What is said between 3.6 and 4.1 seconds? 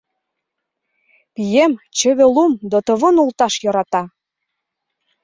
йӧрата.